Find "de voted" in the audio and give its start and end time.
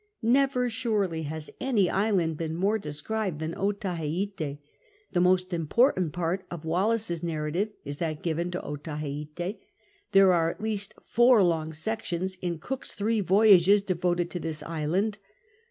13.83-14.31